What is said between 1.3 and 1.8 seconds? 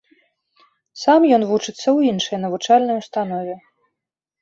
ён вучыцца